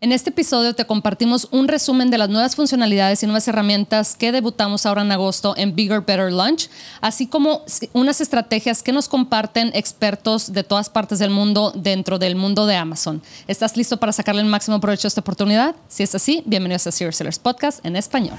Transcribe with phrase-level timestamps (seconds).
[0.00, 4.30] En este episodio te compartimos un resumen de las nuevas funcionalidades y nuevas herramientas que
[4.30, 7.62] debutamos ahora en agosto en Bigger Better Lunch, así como
[7.94, 12.76] unas estrategias que nos comparten expertos de todas partes del mundo dentro del mundo de
[12.76, 13.20] Amazon.
[13.48, 15.74] ¿Estás listo para sacarle el máximo provecho a esta oportunidad?
[15.88, 18.38] Si es así, bienvenidos a Serious Sellers Podcast en español.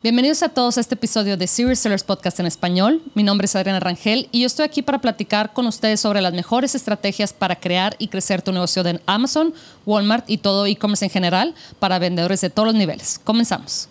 [0.00, 3.02] Bienvenidos a todos a este episodio de Serious Sellers Podcast en español.
[3.16, 6.32] Mi nombre es Adriana Rangel y yo estoy aquí para platicar con ustedes sobre las
[6.32, 9.52] mejores estrategias para crear y crecer tu negocio en Amazon,
[9.86, 13.20] Walmart y todo e-commerce en general para vendedores de todos los niveles.
[13.24, 13.88] Comenzamos.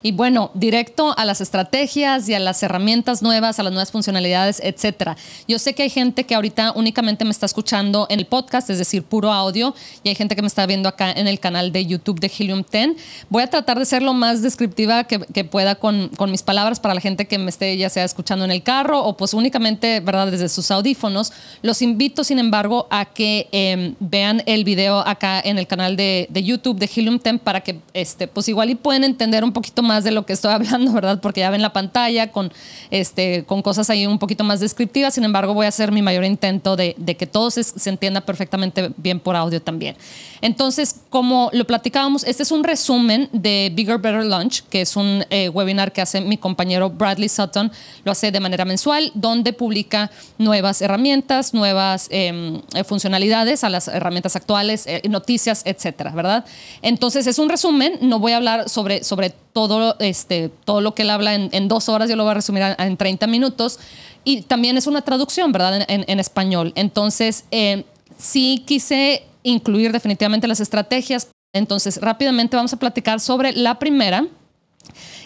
[0.00, 4.60] Y bueno, directo a las estrategias y a las herramientas nuevas, a las nuevas funcionalidades,
[4.62, 5.16] etcétera.
[5.48, 8.78] Yo sé que hay gente que ahorita únicamente me está escuchando en el podcast, es
[8.78, 9.74] decir, puro audio,
[10.04, 12.62] y hay gente que me está viendo acá en el canal de YouTube de Helium
[12.70, 12.90] 10.
[13.28, 17.00] Voy a tratar de ser lo más descriptiva que, pueda con, mis palabras para la
[17.00, 20.48] gente que me esté ya sea escuchando en el carro o pues únicamente, ¿verdad?, desde
[20.48, 21.32] sus audífonos.
[21.62, 26.28] Los invito, sin embargo, a que em, vean el video acá en el canal de,
[26.32, 30.04] YouTube de Helium 10 para que, este, pues igual y pueden entender un poquito más
[30.04, 31.20] de lo que estoy hablando, ¿verdad?
[31.20, 32.52] Porque ya ven la pantalla con,
[32.90, 35.14] este, con cosas ahí un poquito más descriptivas.
[35.14, 38.92] Sin embargo, voy a hacer mi mayor intento de, de que todo se, entienda perfectamente
[38.96, 39.96] bien por audio también.
[40.40, 45.24] Entonces, como lo platicábamos, este es un resumen de Bigger Better Lunch, que es un
[45.30, 47.72] eh, webinar que hace mi compañero Bradley Sutton.
[48.04, 53.88] Lo hace de manera mensual, donde publica nuevas herramientas, nuevas em, eh, funcionalidades a las
[53.88, 56.44] herramientas actuales, eh, noticias, etcétera, ¿verdad?
[56.82, 57.98] Entonces, es un resumen.
[58.02, 61.88] No voy a hablar sobre, sobre todo, este, todo lo que él habla en, dos
[61.88, 63.78] horas, yo lo voy a resumir en 30 minutos.
[64.24, 66.72] Y también es una traducción, ¿verdad?, en, español.
[66.74, 67.84] Entonces, eh,
[68.16, 71.28] sí quise incluir definitivamente las estrategias.
[71.52, 74.26] Entonces, rápidamente vamos a platicar sobre la primera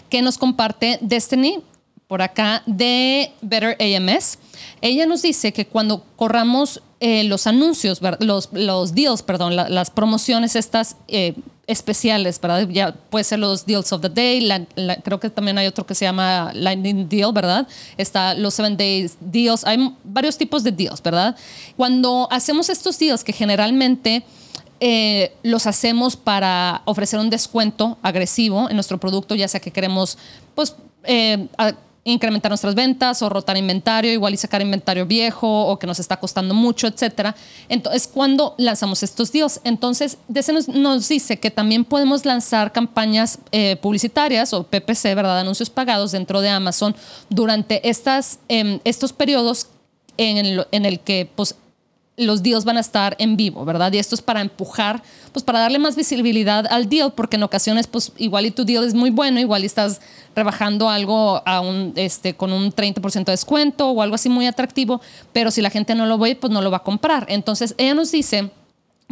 [0.09, 1.59] que nos comparte Destiny
[2.07, 4.37] por acá de Better AMS.
[4.81, 10.55] Ella nos dice que cuando corramos eh, los anuncios, los, los deals, perdón, las promociones
[10.55, 11.33] estas eh,
[11.65, 12.67] especiales, ¿verdad?
[12.69, 14.67] Ya puede ser los deals of the day,
[15.03, 17.67] creo que también hay otro que se llama Lightning Deal, ¿verdad?
[17.97, 21.35] Está los seven days deals, hay varios tipos de deals, ¿verdad?
[21.77, 24.23] Cuando hacemos estos deals que generalmente
[24.81, 30.17] eh, los hacemos para ofrecer un descuento agresivo en nuestro producto, ya sea que queremos,
[30.55, 30.75] pues,
[31.05, 31.47] eh,
[32.05, 36.17] incrementar nuestras ventas o rotar inventario, igual y sacar inventario viejo o que nos está
[36.17, 37.35] costando mucho, etcétera.
[37.69, 43.77] Entonces, cuando lanzamos estos deals, entonces nos, nos, dice que también podemos lanzar campañas eh,
[43.81, 45.39] publicitarias o PPC, ¿verdad?
[45.39, 46.95] Anuncios pagados dentro de Amazon
[47.29, 49.67] durante estas, em, estos periodos
[50.17, 51.55] en el, en el que pues,
[52.15, 53.91] los deals van a estar en vivo, ¿verdad?
[53.91, 55.01] Y esto es para empujar,
[55.31, 58.83] pues para darle más visibilidad al deal, porque en ocasiones, pues igual y tu deal
[58.83, 59.99] es muy bueno, igual y estás
[60.35, 65.01] rebajando algo a un, este, con un 30% de descuento o algo así muy atractivo,
[65.31, 67.25] pero si la gente no lo ve, pues no lo va a comprar.
[67.29, 68.51] Entonces, ella nos dice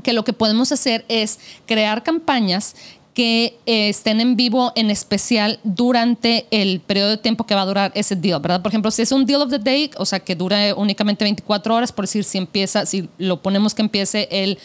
[0.03, 2.75] que lo que podemos hacer es crear campañas
[3.13, 7.65] que eh, estén en vivo en especial durante el periodo de tiempo que va a
[7.65, 8.61] durar ese deal, ¿verdad?
[8.61, 11.75] Por ejemplo, si es un deal of the day, o sea, que dura únicamente 24
[11.75, 14.57] horas, por decir, si empieza, si lo ponemos que empiece el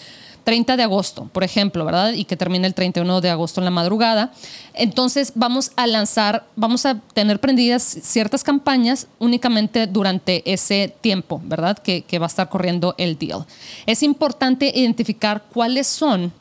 [0.47, 2.13] 30 de agosto, por ejemplo, ¿verdad?
[2.13, 4.33] Y que termine el 31 de agosto en la madrugada.
[4.75, 11.77] Entonces vamos a lanzar, vamos a tener prendidas ciertas campañas únicamente durante ese tiempo, ¿verdad?
[11.77, 13.45] Que, que va a estar corriendo el deal.
[13.87, 16.33] Es importante identificar cuáles son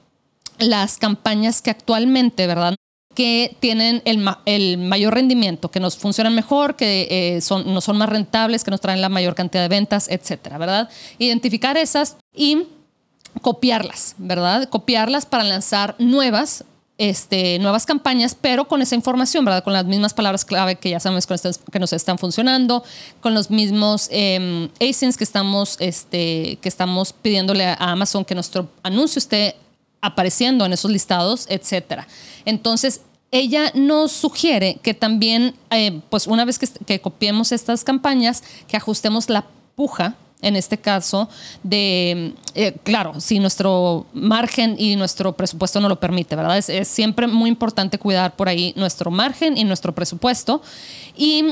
[0.60, 2.76] las campañas que actualmente, ¿verdad?
[3.16, 8.10] que tienen el, mayor rendimiento, que nos funcionan mejor, que eh, son, no son más
[8.10, 10.90] rentables, que nos traen la mayor cantidad de ventas, etcétera, ¿verdad?
[11.18, 12.68] Identificar esas y
[13.42, 14.70] copiarlas, ¿verdad?
[14.70, 16.66] Copiarlas para lanzar nuevas,
[16.98, 19.64] este, nuevas campañas, pero con esa información, ¿verdad?
[19.64, 22.84] Con las mismas palabras clave que ya sabemos que nos están funcionando,
[23.22, 29.20] con los mismos eh, que estamos, este, que estamos pidiéndole a Amazon que nuestro anuncio
[29.20, 29.56] esté
[30.06, 32.08] apareciendo en esos listados, etcétera.
[32.46, 33.02] Entonces,
[33.32, 39.30] ella nos sugiere que también, eh, pues una vez que, copiemos estas campañas, que ajustemos
[39.30, 41.28] la puja, en este caso,
[41.64, 46.58] de, eh, claro, si nuestro margen y nuestro presupuesto no lo permite, ¿verdad?
[46.58, 50.62] Es, es, siempre muy importante cuidar por ahí nuestro margen y nuestro presupuesto.
[51.18, 51.46] Y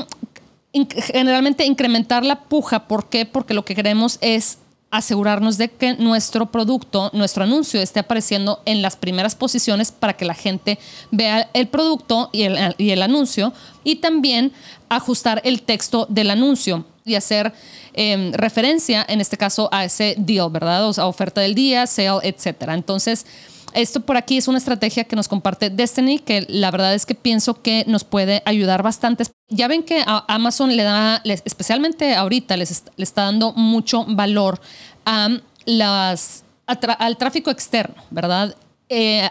[0.72, 3.26] generalmente incrementar la puja, ¿por qué?
[3.26, 4.58] Porque lo que queremos es
[4.96, 10.24] asegurarnos de que nuestro producto, nuestro anuncio esté apareciendo en las primeras posiciones para que
[10.24, 10.78] la gente
[11.10, 13.52] vea el producto y el, y el anuncio
[13.82, 14.52] y también
[14.88, 17.52] ajustar el texto del anuncio y hacer
[17.92, 20.88] em, referencia, en este caso, a ese deal, ¿verdad?
[20.88, 22.74] O sea, oferta del día, sale, etcétera.
[22.74, 23.26] Entonces,
[23.74, 27.14] esto por aquí es una estrategia que nos comparte Destiny, que la verdad es que
[27.14, 29.24] pienso que nos puede ayudar bastante.
[29.48, 34.60] Ya ven que Amazon le da, especialmente ahorita, les le está dando mucho valor
[35.04, 35.28] a
[35.66, 38.56] las, al tráfico externo, ¿verdad?
[38.88, 39.28] Eh,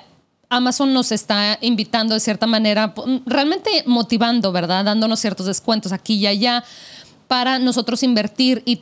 [0.49, 2.93] Amazon nos está invitando de cierta manera,
[3.25, 4.85] realmente motivando, ¿verdad?
[4.85, 6.63] Dándonos ciertos descuentos aquí y allá
[7.27, 8.81] para nosotros invertir y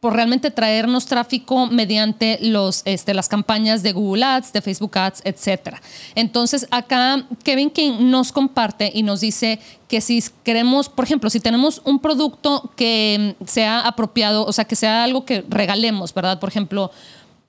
[0.00, 5.20] por realmente traernos tráfico mediante los, este, las campañas de Google Ads, de Facebook Ads,
[5.24, 5.76] etc.
[6.14, 11.38] Entonces, acá Kevin King nos comparte y nos dice que si queremos, por ejemplo, si
[11.38, 16.40] tenemos un producto que sea apropiado, o sea, que sea algo que regalemos, ¿verdad?
[16.40, 16.90] Por ejemplo,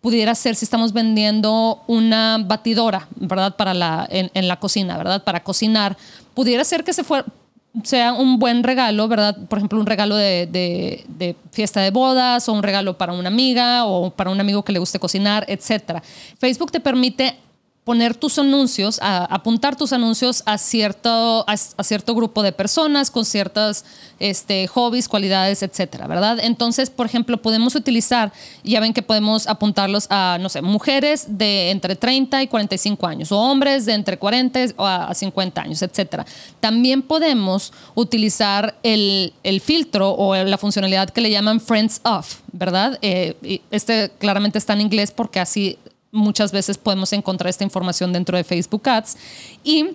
[0.02, 3.56] pudiera ser si estamos vendiendo una batidora, ¿verdad?
[3.56, 5.24] Para la, en, en la cocina, ¿verdad?
[5.24, 5.96] Para cocinar.
[6.34, 7.26] Pudiera ser que se fuera,
[7.84, 9.38] sea un buen regalo, ¿verdad?
[9.48, 14.12] Por ejemplo, un regalo de, fiesta de bodas o un regalo para una amiga o
[14.12, 16.02] para un amigo que le guste cocinar, etc.
[16.38, 17.36] Facebook te permite
[17.84, 23.26] poner tus anuncios, a, apuntar tus anuncios a cierto, a, cierto grupo de personas con
[23.26, 23.86] ciertas
[24.20, 26.38] este, hobbies, cualidades, etcétera, ¿verdad?
[26.42, 28.32] Entonces, por ejemplo, podemos utilizar,
[28.64, 33.32] ya ven que podemos apuntarlos a, no sé, mujeres de entre 30 y 45 años
[33.32, 36.26] o hombres de entre 40 a 50 años, etcétera.
[36.60, 43.00] También podemos utilizar el, el filtro o la funcionalidad que le llaman Friends Of, ¿verdad?
[43.02, 45.80] Eh, este claramente está en inglés porque así
[46.12, 49.18] muchas veces podemos encontrar esta información dentro de Facebook Ads.
[49.64, 49.90] Y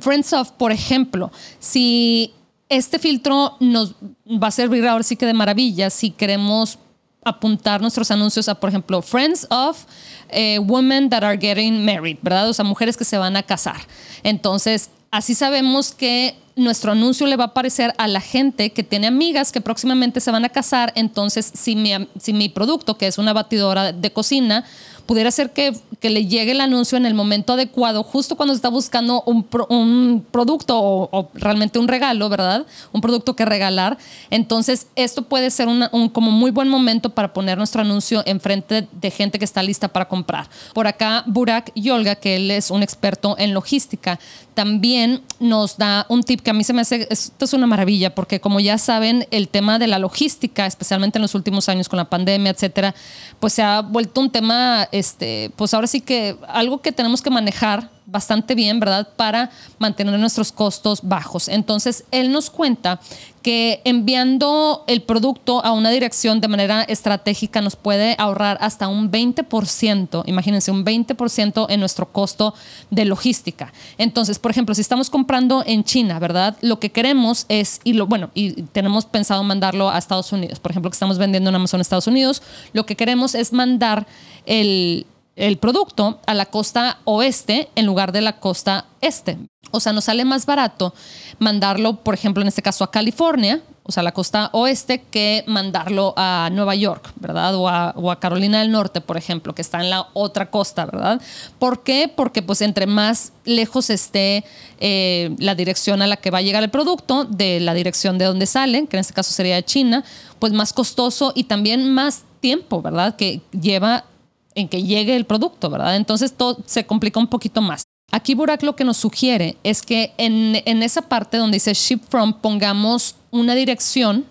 [0.00, 2.32] Friends of, por ejemplo, si
[2.68, 3.94] este filtro nos
[4.26, 6.78] va a servir ahora sí que de maravilla si queremos
[7.24, 9.84] apuntar nuestros anuncios a, por ejemplo, Friends of
[10.28, 12.48] eh, Women that are getting married, ¿verdad?
[12.48, 13.76] O sea, mujeres que se van a casar.
[14.22, 19.06] Entonces, así sabemos que nuestro anuncio le va a aparecer a la gente que tiene
[19.06, 20.92] amigas que próximamente se van a casar.
[20.96, 24.64] Entonces, si mi, si mi producto, que es una batidora de cocina,
[25.12, 28.70] pudiera ser que, que, le llegue el anuncio en el momento adecuado, justo cuando está
[28.70, 32.64] buscando un, un producto o, realmente un regalo, ¿verdad?
[32.92, 33.98] Un producto que regalar.
[34.30, 39.10] Entonces, esto puede ser un como muy buen momento para poner nuestro anuncio enfrente de
[39.10, 40.48] gente que está lista para comprar.
[40.72, 44.18] Por acá, Burak Yolga, que él es un experto en logística,
[44.54, 48.14] también nos da un tip que a mí se me hace, esto es una maravilla,
[48.14, 51.96] porque como ya saben, el tema de la logística, especialmente en los últimos años con
[51.96, 52.94] la pandemia, etcétera,
[53.40, 57.30] pues se ha vuelto un tema, este, pues ahora sí que algo que tenemos que
[57.30, 59.08] manejar bastante bien, ¿verdad?
[59.16, 61.48] Para mantener nuestros costos bajos.
[61.48, 63.00] Entonces, él nos cuenta
[63.42, 69.10] que enviando el producto a una dirección de manera estratégica nos puede ahorrar hasta un
[69.10, 72.54] 20%, imagínense, un 20% en nuestro costo
[72.90, 73.72] de logística.
[73.98, 76.56] Entonces, por ejemplo, si estamos comprando en China, ¿verdad?
[76.60, 80.70] Lo que queremos es, y lo, bueno, y tenemos pensado mandarlo a Estados Unidos, por
[80.70, 82.42] ejemplo, que estamos vendiendo en Amazon Estados Unidos,
[82.72, 84.06] lo que queremos es mandar
[84.46, 85.06] el,
[85.36, 89.38] el producto a la costa oeste en lugar de la costa este.
[89.70, 90.94] O sea, nos sale más barato
[91.38, 96.14] mandarlo, por ejemplo, en este caso a California, o sea, la costa oeste, que mandarlo
[96.16, 97.54] a Nueva York, ¿verdad?
[97.56, 101.20] O a, Carolina del Norte, por ejemplo, que está en la otra costa, ¿verdad?
[101.58, 102.12] ¿Por qué?
[102.14, 104.44] Porque pues entre más lejos esté
[104.78, 108.26] eh, la dirección a la que va a llegar el producto, de la dirección de
[108.26, 110.04] donde sale, que en este caso sería China,
[110.38, 113.16] pues más costoso y también más tiempo, ¿verdad?
[113.16, 114.04] Que lleva
[114.54, 115.96] en que llegue el producto, ¿verdad?
[115.96, 117.84] Entonces todo se complica un poquito más.
[118.10, 122.34] Aquí Burak lo que nos sugiere es que en, esa parte donde dice ship from
[122.34, 124.26] pongamos una dirección,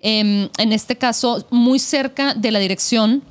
[0.00, 3.22] em, en este caso muy cerca de la dirección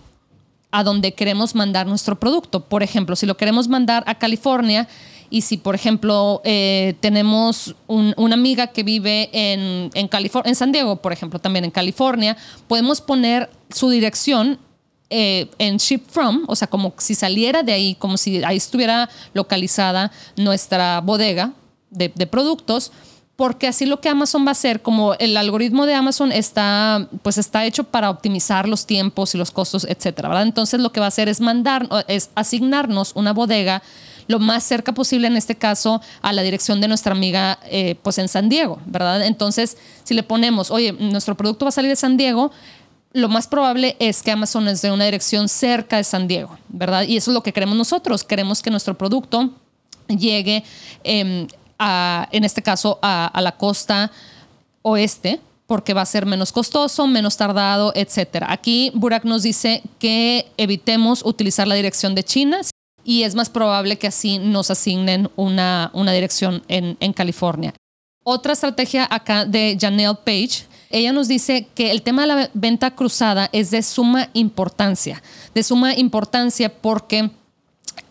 [0.72, 2.62] a donde queremos mandar nuestro producto.
[2.62, 4.88] Por ejemplo, si lo queremos mandar a California
[5.30, 10.72] y si, por ejemplo, eh, tenemos una amiga que vive en, en, California, en San
[10.72, 12.38] Diego, por ejemplo, también en California,
[12.68, 14.58] podemos poner su dirección
[15.16, 19.12] eh, en Ship From, o sea, como si saliera de ahí, como si ahí estuviera
[19.36, 21.54] localizada nuestra bodega
[21.92, 22.92] de, productos,
[23.36, 27.38] porque así lo que Amazon va a hacer, como el algoritmo de Amazon está, pues
[27.38, 30.48] está hecho para optimizar los tiempos y los costos, etcétera, ¿verdad?
[30.48, 33.84] Entonces lo que va a hacer es mandar, es asignarnos una bodega
[34.28, 38.18] lo más cerca posible, en este caso, a la dirección de nuestra amiga, eh, pues
[38.18, 39.24] en San Diego, ¿verdad?
[39.28, 42.52] Entonces, si le ponemos, oye, nuestro producto va a salir de San Diego,
[43.14, 47.04] lo más probable es que Amazon es de una dirección cerca de San Diego, ¿verdad?
[47.04, 48.24] Y eso es lo que queremos nosotros.
[48.24, 49.52] Queremos que nuestro producto
[50.08, 50.64] llegue,
[51.04, 54.12] em, a, en este caso, a, la costa
[54.82, 58.46] oeste, porque va a ser menos costoso, menos tardado, etc.
[58.48, 62.62] Aquí Burak nos dice que evitemos utilizar la dirección de China
[63.06, 67.74] y es más probable que así nos asignen una, una dirección en, en California.
[68.24, 72.92] Otra estrategia acá de Janelle Page ella nos dice que el tema de la venta
[72.92, 75.24] cruzada es de suma importancia,
[75.56, 77.32] de suma importancia porque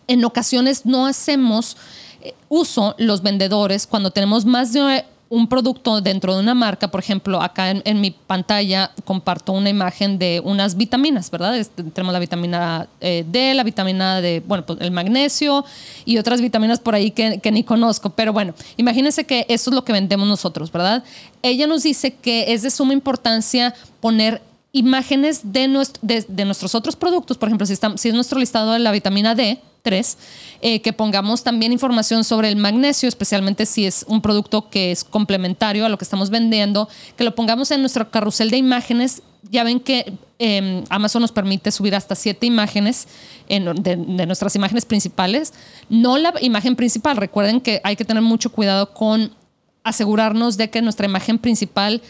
[0.07, 1.77] en ocasiones no hacemos
[2.21, 6.99] eh, uso los vendedores cuando tenemos más de un producto dentro de una marca, por
[6.99, 11.59] ejemplo, acá en, mi pantalla comparto una imagen de unas vitaminas, ¿verdad?
[11.91, 15.65] tenemos la vitamina eh, D, la vitamina de, bueno, pues el magnesio
[16.05, 19.83] y otras vitaminas por ahí que, ni conozco, pero bueno, imagínense que eso es lo
[19.83, 21.03] que vendemos nosotros, ¿verdad?
[21.41, 24.39] Ella nos dice que es de suma importancia poner
[24.71, 25.67] imágenes de,
[26.03, 29.59] de, nuestros otros productos, por ejemplo, si, si es nuestro listado de la vitamina D,
[29.83, 30.17] tres,
[30.61, 35.03] eh, que pongamos también información sobre el magnesio, especialmente si es un producto que es
[35.03, 39.21] complementario a lo que estamos vendiendo, que lo pongamos en nuestro carrusel de imágenes.
[39.51, 43.07] Ya ven que em, Amazon nos permite subir hasta siete imágenes
[43.49, 45.53] de, nuestras imágenes principales,
[45.89, 47.17] no la imagen principal.
[47.17, 49.35] Recuerden que hay que tener mucho cuidado con
[49.83, 52.01] asegurarnos de que nuestra imagen principal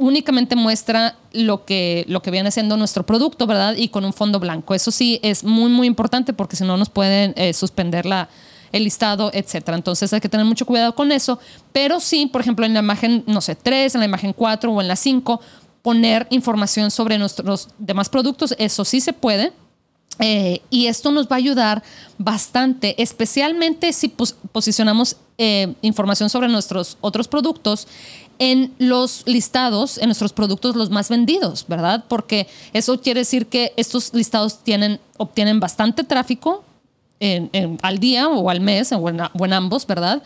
[0.00, 3.76] únicamente muestra lo que, lo que viene siendo nuestro producto, ¿verdad?
[3.76, 4.74] Y con un fondo blanco.
[4.74, 8.30] Eso sí es muy, muy importante porque si no nos pueden eh, suspender la,
[8.72, 9.76] el listado, etcétera.
[9.76, 11.38] Entonces hay que tener mucho cuidado con eso.
[11.72, 14.80] Pero sí, por ejemplo, en la imagen, no sé, 3, en la imagen 4 o
[14.80, 15.38] en la 5,
[15.82, 19.52] poner información sobre nuestros demás productos, eso sí se puede.
[20.18, 21.82] Eh, y esto nos va a ayudar
[22.16, 27.86] bastante, especialmente si posicionamos eh, información sobre nuestros otros productos
[28.40, 32.04] en los listados, en nuestros productos los más vendidos, ¿verdad?
[32.08, 36.64] Porque eso quiere decir que estos listados tienen, obtienen bastante tráfico
[37.82, 40.22] al día o al mes o en, ambos, ¿verdad?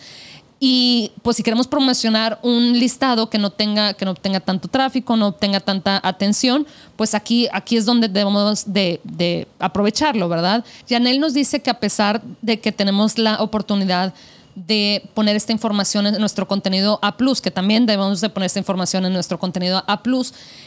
[0.60, 5.16] Y pues si queremos promocionar un listado que no tenga, que no tenga tanto tráfico,
[5.16, 10.64] no tenga tanta atención, pues aquí, aquí es donde debemos de, de aprovecharlo, ¿verdad?
[10.88, 14.14] Janel nos dice que a pesar de que tenemos la oportunidad
[14.54, 19.04] de poner esta información en nuestro contenido A+, que también debemos de poner esta información
[19.04, 20.02] en nuestro contenido A+,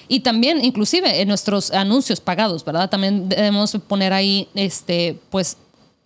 [0.08, 2.90] y también inclusive en nuestros anuncios pagados, ¿verdad?
[2.90, 5.58] También debemos poner ahí, este, pues,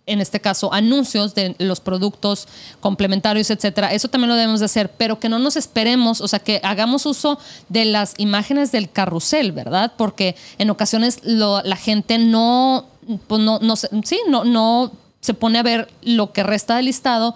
[0.06, 2.48] en este caso, anuncios de los productos
[2.80, 3.92] complementarios, etcétera.
[3.92, 7.06] Eso también lo debemos de hacer, pero que no nos esperemos, o sea, que hagamos
[7.06, 9.92] uso de las imágenes del carrusel, ¿verdad?
[9.96, 12.86] Porque en ocasiones la gente no,
[13.28, 17.34] pues no, no, sí, no, no se pone a ver lo que resta del listado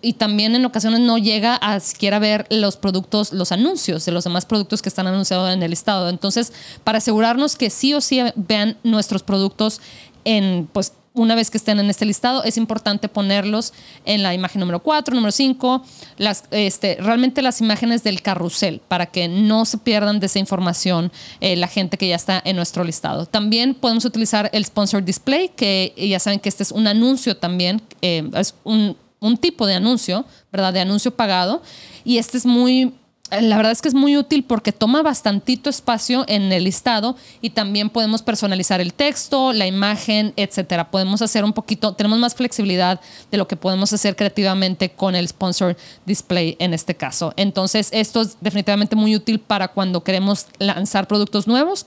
[0.00, 4.24] y también en ocasiones no llega a siquiera ver los productos, los anuncios de los
[4.24, 6.08] demás productos que están anunciados en el listado.
[6.08, 6.52] Entonces,
[6.84, 9.80] para asegurarnos que sí o sí vean nuestros productos
[10.24, 13.72] en, pues, una vez que estén en este listado, es importante ponerlos
[14.04, 15.82] en la imagen número 4, número 5,
[16.16, 21.10] las, este, realmente las imágenes del carrusel, para que no se pierdan de esa información
[21.40, 23.26] eh, la gente que ya está en nuestro listado.
[23.26, 27.82] También podemos utilizar el Sponsor Display, que ya saben que este es un anuncio también,
[28.00, 30.72] eh, es un un tipo de anuncio, ¿verdad?
[30.72, 31.62] De anuncio pagado.
[32.04, 32.94] Y este es muy,
[33.30, 37.50] la verdad es que es muy útil porque toma bastantito espacio en el listado y
[37.50, 40.90] también podemos personalizar el texto, la imagen, etcétera.
[40.90, 45.28] Podemos hacer un poquito, tenemos más flexibilidad de lo que podemos hacer creativamente con el
[45.28, 47.34] sponsor display en este caso.
[47.36, 51.86] Entonces, esto es definitivamente muy útil para cuando queremos lanzar productos nuevos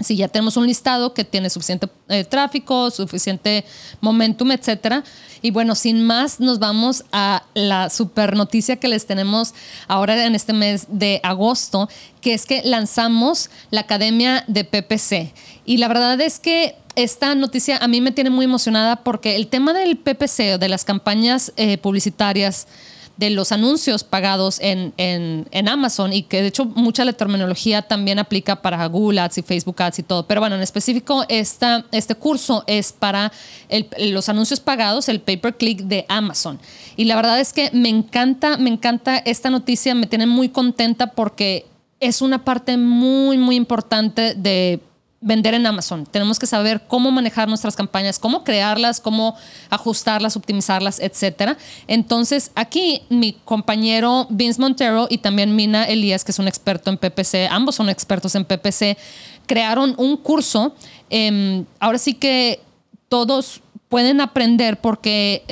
[0.00, 3.64] si ya tenemos un listado que tiene suficiente eh, tráfico, suficiente
[4.00, 5.04] momentum, etcétera.
[5.42, 9.54] Y bueno, sin más, nos vamos a la super noticia que les tenemos
[9.86, 11.88] ahora en este mes de agosto,
[12.20, 15.32] que es que lanzamos la Academia de PPC.
[15.64, 19.46] Y la verdad es que esta noticia a mí me tiene muy emocionada porque el
[19.46, 22.66] tema del PPC, de las campañas eh, publicitarias,
[23.18, 28.20] de los anuncios pagados en, en, Amazon y que de hecho mucha la terminología también
[28.20, 30.26] aplica para Google Ads y Facebook Ads y todo.
[30.26, 33.32] Pero bueno, en específico esta, este curso es para
[33.98, 36.60] los anuncios pagados, el pay per click de Amazon.
[36.96, 41.08] Y la verdad es que me encanta, me encanta esta noticia, me tiene muy contenta
[41.08, 41.66] porque
[41.98, 44.80] es una parte muy, muy importante de
[45.20, 46.06] vender en Amazon.
[46.06, 49.36] Tenemos que saber cómo manejar nuestras campañas, cómo crearlas, cómo
[49.68, 51.56] ajustarlas, optimizarlas, etc.
[51.88, 56.98] Entonces, aquí mi compañero Vince Montero y también Mina Elías, que es un experto en
[56.98, 58.96] PPC, ambos son expertos en PPC,
[59.46, 60.74] crearon un curso.
[61.10, 62.60] Em, ahora sí que
[63.08, 65.42] todos pueden aprender porque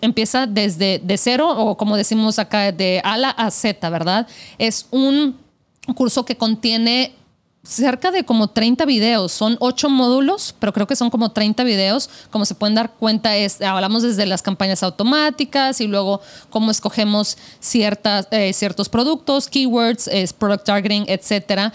[0.00, 4.26] empieza desde de cero o como decimos acá, de A a Z, ¿verdad?
[4.58, 5.36] Es un
[5.94, 7.12] curso que contiene
[7.64, 9.32] cerca de como 30 videos.
[9.32, 12.08] Son ocho módulos, pero creo que son como 30 videos.
[12.30, 17.36] Como se pueden dar cuenta, es, hablamos desde las campañas automáticas y luego cómo escogemos
[17.60, 21.72] ciertas, eh, ciertos productos, keywords, es product targeting, etc.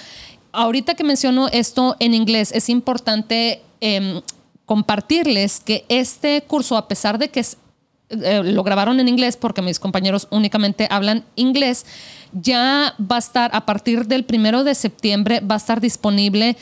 [0.52, 4.22] Ahorita que menciono esto en inglés, es importante em,
[4.66, 7.44] compartirles que este curso, a pesar de que
[8.10, 11.86] eh, lo grabaron en inglés porque mis compañeros únicamente hablan inglés,
[12.34, 16.58] ya va a estar a partir del primero de septiembre, va a estar disponible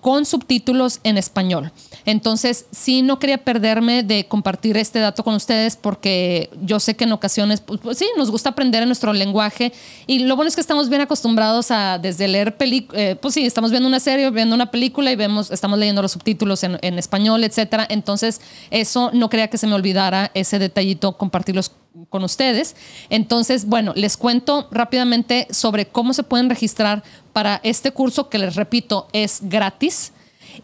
[0.00, 1.72] con subtítulos en español.
[2.06, 7.04] Entonces, sí, no quería perderme de compartir este dato con ustedes porque yo sé que
[7.04, 9.72] en ocasiones, pues, pues sí, nos gusta aprender en nuestro lenguaje
[10.06, 13.44] y lo bueno es que estamos bien acostumbrados a desde leer películas, eh, pues sí,
[13.44, 16.98] estamos viendo una serie, viendo una película y vemos, estamos leyendo los subtítulos en, en
[16.98, 17.86] español, etcétera.
[17.90, 21.72] Entonces, eso no quería que se me olvidara ese detallito compartirlos
[22.10, 22.76] con ustedes.
[23.10, 27.02] Entonces, bueno, les cuento rápidamente sobre cómo se pueden registrar
[27.32, 30.12] para este curso que les repito es gratis.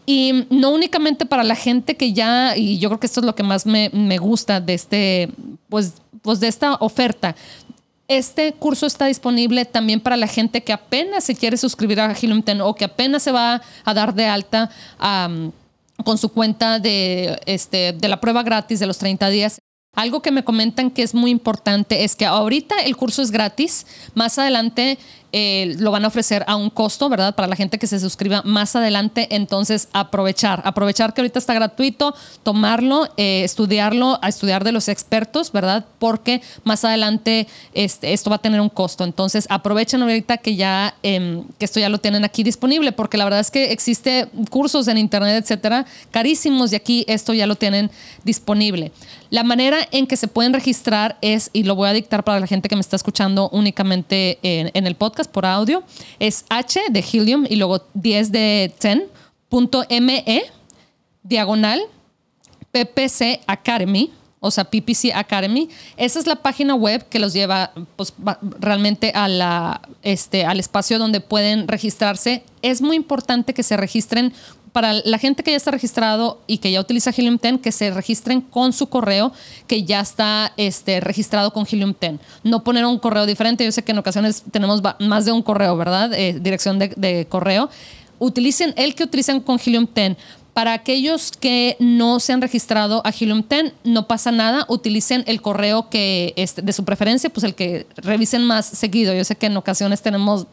[0.05, 3.35] Y no únicamente para la gente que ya, y yo creo que esto es lo
[3.35, 5.29] que más me, me gusta de este,
[5.69, 7.35] pues, pues de esta oferta.
[8.07, 12.43] Este curso está disponible también para la gente que apenas se quiere suscribir a Helium
[12.45, 14.69] 10 o que apenas se va a dar de alta
[16.03, 19.59] con su cuenta de, este, de la prueba gratis de los 30 días.
[19.95, 23.87] Algo que me comentan que es muy importante es que ahorita el curso es gratis,
[24.13, 24.97] más adelante
[25.37, 27.35] eh, lo van a ofrecer a un costo, ¿verdad?
[27.35, 29.27] Para la gente que se suscriba más adelante.
[29.31, 35.51] Entonces, aprovechar, aprovechar que ahorita está gratuito, tomarlo, eh, estudiarlo, a estudiar de los expertos,
[35.51, 35.83] ¿verdad?
[35.99, 39.03] Porque más adelante este, esto va a tener un costo.
[39.03, 43.25] Entonces, aprovechen ahorita que ya, em, que esto ya lo tienen aquí disponible, porque la
[43.25, 47.91] verdad es que existe cursos en internet, etcétera, carísimos y aquí esto ya lo tienen
[48.23, 48.93] disponible.
[49.31, 52.47] La manera en que se pueden registrar es, y lo voy a dictar para la
[52.47, 55.83] gente que me está escuchando únicamente en el podcast, por audio
[56.19, 60.43] es H de Helium y luego 10 de 10.me
[61.23, 61.81] diagonal
[62.71, 65.69] PPC Academy, o sea, PPC Academy.
[65.97, 68.13] Esa es la página web que los lleva pues,
[68.59, 69.13] realmente
[70.01, 72.43] este, al espacio donde pueden registrarse.
[72.61, 74.33] Es muy importante que se registren
[74.75, 77.91] para la gente que ya está registrado y que ya utiliza Helium 10, que se
[77.91, 79.31] registren con su correo
[79.67, 82.15] que ya está este, registrado con Helium 10.
[82.43, 83.63] No poner un correo diferente.
[83.63, 86.13] Yo sé que en ocasiones tenemos más de un correo, ¿verdad?
[86.13, 87.69] Eh, dirección de, correo.
[88.19, 90.17] Utilicen el que utilizan con Helium 10
[90.51, 94.65] para aquellos que no se han registrado a Helium 10, no pasa nada.
[94.67, 99.13] Utilicen el correo que es de su preferencia, pues el que revisen más seguido.
[99.13, 100.47] Yo sé que en ocasiones tenemos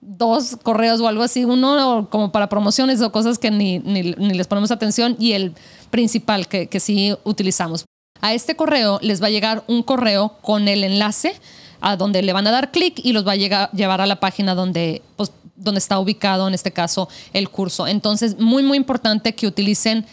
[0.00, 4.70] dos correos o algo así, uno como para promociones o cosas que ni, les ponemos
[4.70, 5.54] atención y el
[5.90, 7.84] principal que, que, sí utilizamos.
[8.20, 11.34] A este correo les va a llegar un correo con el enlace
[11.80, 14.20] a donde le van a dar clic y los va a llegar, llevar a la
[14.20, 17.86] página donde, pues, donde está ubicado, en este caso, el curso.
[17.86, 20.06] Entonces, muy, muy importante que utilicen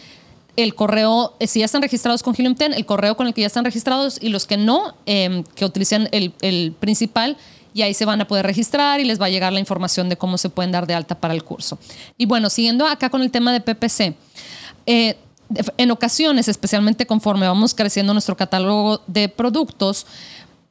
[0.56, 3.48] el correo, si ya están registrados con Helium 10, el correo con el que ya
[3.48, 7.38] están registrados y los que no, em, que utilicen el, el principal
[7.74, 10.18] y ahí se van a poder registrar y les va a llegar la información de
[10.18, 11.78] cómo se pueden dar de alta para el curso.
[12.18, 14.16] Y bueno, siguiendo acá con el tema de PPC.
[14.86, 15.18] Eh,
[15.78, 20.06] en ocasiones, especialmente conforme vamos creciendo nuestro catálogo de productos,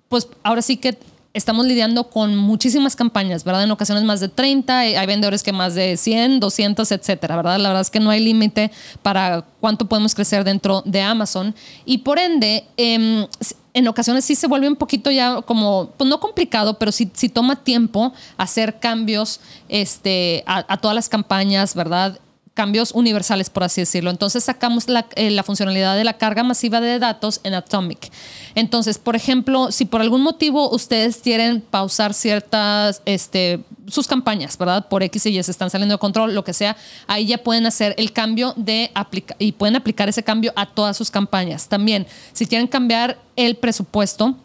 [0.09, 0.99] pues ahora sí que
[1.35, 3.65] estamos lidiando con muchísimas campañas, ¿verdad?
[3.65, 7.59] En ocasiones más de 30, hay vendedores que más de 100, 200, etcétera, ¿verdad?
[7.59, 8.71] La verdad es que no hay límite
[9.03, 13.27] para cuánto podemos crecer dentro de Amazon y por ende, em,
[13.75, 17.29] en ocasiones sí se vuelve un poquito ya como, pues no complicado, pero sí, sí
[17.29, 22.19] toma tiempo hacer cambios este, a, a todas las campañas, ¿verdad?
[22.55, 24.11] Cambios universales, por así decirlo.
[24.11, 24.87] Entonces sacamos
[25.17, 28.11] eh, la, funcionalidad de la carga masiva de datos en Atomic.
[28.55, 34.89] Entonces, por ejemplo, si por algún motivo ustedes quieren pausar ciertas, este, sus campañas, ¿verdad?
[34.89, 37.67] Por X y Y se están saliendo de control, lo que sea, ahí ya pueden
[37.67, 41.69] hacer el cambio de aplicar y pueden aplicar ese cambio a todas sus campañas.
[41.69, 44.37] También, si quieren cambiar el presupuesto,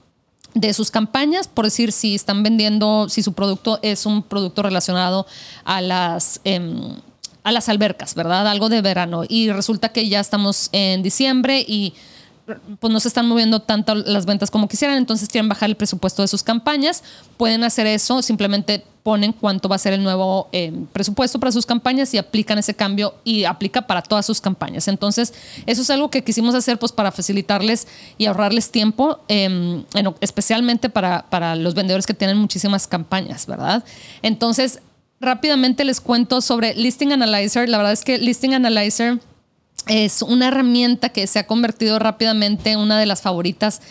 [0.53, 5.27] de sus campañas, por decir si están vendiendo, si su producto es un producto relacionado
[5.63, 6.95] a las em,
[7.47, 8.45] a las albercas, ¿verdad?
[8.45, 9.23] Algo de verano.
[9.25, 11.93] Y resulta que ya estamos en diciembre y
[12.79, 16.21] pues no se están moviendo tanto las ventas como quisieran, entonces quieren bajar el presupuesto
[16.21, 17.03] de sus campañas,
[17.37, 21.65] pueden hacer eso, simplemente ponen cuánto va a ser el nuevo eh, presupuesto para sus
[21.65, 24.89] campañas y aplican ese cambio y aplica para todas sus campañas.
[24.89, 25.33] Entonces,
[25.65, 29.85] eso es algo que quisimos hacer pues para facilitarles y ahorrarles tiempo, em,
[30.19, 33.85] especialmente para, para los vendedores que tienen muchísimas campañas, ¿verdad?
[34.21, 34.81] Entonces,
[35.19, 37.67] rápidamente les cuento sobre Listing Analyzer.
[37.69, 39.19] La verdad es que Listing Analyzer
[39.87, 43.81] es una herramienta que se ha convertido rápidamente en una de las favoritas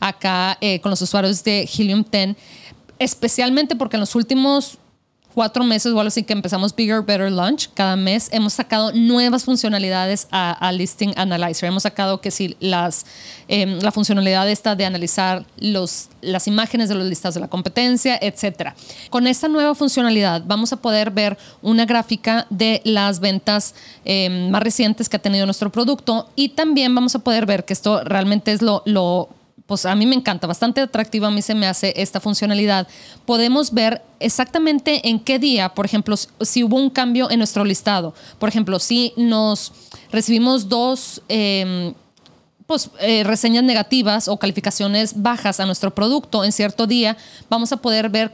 [0.00, 2.36] acá eh, con los usuarios de Helium 10,
[2.98, 4.78] especialmente porque en los últimos
[5.34, 7.68] cuatro meses o algo así que empezamos Bigger, Better Launch.
[7.74, 11.68] Cada mes hemos sacado nuevas funcionalidades a, Listing Analyzer.
[11.68, 13.04] Hemos sacado que si las,
[13.48, 18.18] em, la funcionalidad esta de analizar los, las imágenes de los listados de la competencia,
[18.20, 18.72] etc.
[19.10, 24.62] Con esta nueva funcionalidad vamos a poder ver una gráfica de las ventas em, más
[24.62, 28.52] recientes que ha tenido nuestro producto y también vamos a poder ver que esto realmente
[28.52, 29.28] es lo, lo
[29.66, 32.86] pues a mí me encanta, bastante atractiva a mí se me hace esta funcionalidad.
[33.24, 38.14] Podemos ver exactamente en qué día, por ejemplo, si hubo un cambio en nuestro listado.
[38.38, 39.72] Por ejemplo, si nos
[40.12, 41.22] recibimos dos...
[41.28, 41.94] Em,
[42.66, 47.16] pues, eh, reseñas negativas o calificaciones bajas a nuestro producto en cierto día,
[47.50, 48.32] vamos a poder ver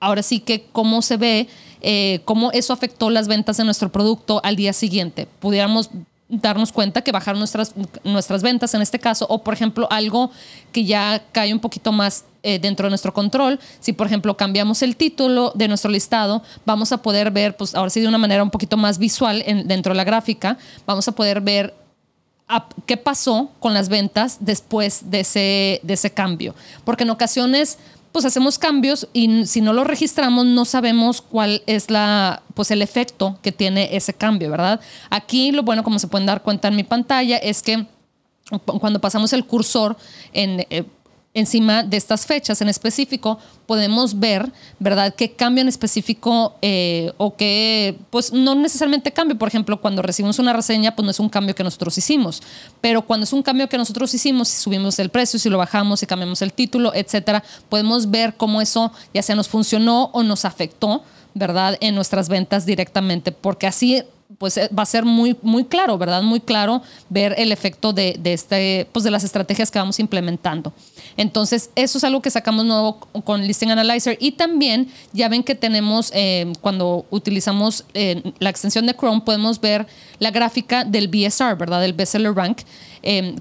[0.00, 1.48] ahora sí que cómo se ve,
[1.80, 5.26] eh, cómo eso afectó las ventas de nuestro producto al día siguiente.
[5.40, 5.90] Pudiéramos
[6.28, 10.30] darnos cuenta que bajaron nuestras, nuestras ventas en este caso, o por ejemplo algo
[10.72, 13.58] que ya cae un poquito más eh, dentro de nuestro control.
[13.80, 17.90] Si por ejemplo cambiamos el título de nuestro listado, vamos a poder ver, pues ahora
[17.90, 21.40] sí de una manera un poquito más visual dentro de la gráfica, vamos a poder
[21.40, 21.74] ver
[22.86, 26.54] qué pasó con las ventas después de ese, de ese cambio.
[26.84, 27.78] Porque en ocasiones
[28.12, 32.82] pues hacemos cambios y si no lo registramos no sabemos cuál es la, pues el
[32.82, 34.80] efecto que tiene ese cambio, ¿verdad?
[35.10, 37.86] Aquí lo bueno, como se pueden dar cuenta en mi pantalla, es que
[38.80, 39.96] cuando pasamos el cursor
[40.32, 40.84] en, eh,
[41.38, 47.36] encima de estas fechas en específico, podemos ver, ¿verdad?, qué cambio en específico eh, o
[47.36, 49.38] qué, pues no necesariamente cambio.
[49.38, 52.42] Por ejemplo, cuando recibimos una reseña, pues no es un cambio que nosotros hicimos.
[52.80, 56.00] Pero cuando es un cambio que nosotros hicimos, si subimos el precio, si lo bajamos,
[56.00, 60.44] si cambiamos el título, etcétera, podemos ver cómo eso ya sea nos funcionó o nos
[60.44, 61.02] afectó,
[61.34, 63.32] ¿verdad?, en nuestras ventas directamente.
[63.32, 64.02] Porque así
[64.36, 66.22] pues eh, va a ser muy, muy claro, ¿verdad?
[66.22, 70.74] Muy claro ver el efecto de, este, pues de las estrategias que vamos implementando.
[71.16, 74.18] Entonces, eso es algo que sacamos nuevo con Listing Analyzer.
[74.20, 79.60] Y también ya ven que tenemos, eh, cuando utilizamos eh, la extensión de Chrome, podemos
[79.60, 79.86] ver
[80.18, 81.80] la gráfica del BSR, ¿verdad?
[81.80, 82.58] Del Bestseller Rank.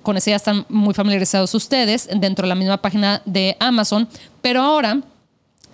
[0.04, 4.08] con ese ya están muy familiarizados ustedes dentro de la misma página de Amazon.
[4.42, 5.02] Pero ahora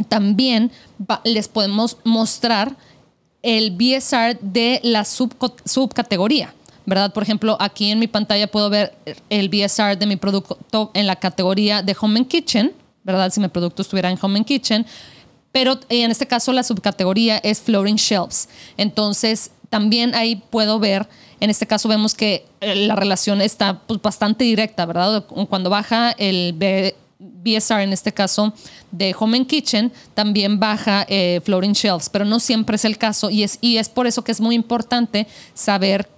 [0.09, 0.71] también
[1.23, 2.75] les podemos mostrar
[3.43, 6.53] el BSR de la subcategoría.
[6.85, 7.13] ¿verdad?
[7.13, 8.93] Por ejemplo, aquí en mi pantalla puedo ver
[9.29, 13.31] el BSR de mi producto en la categoría de Home and Kitchen, ¿verdad?
[13.31, 14.85] Si mi producto estuviera en Home and Kitchen,
[15.51, 18.49] pero en este caso la subcategoría es Flooring Shelves.
[18.75, 21.07] Entonces, también ahí puedo ver,
[21.39, 25.25] en este caso vemos que eh, la relación está pues, bastante directa, ¿verdad?
[25.49, 26.53] Cuando baja el
[27.23, 28.53] BSR, en este caso
[28.91, 33.29] de Home and Kitchen, también baja eh, Floating Shelves, pero no siempre es el caso
[33.29, 36.09] y es, y es por eso que es muy importante saber